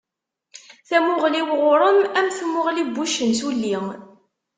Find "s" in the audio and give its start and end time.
3.39-3.41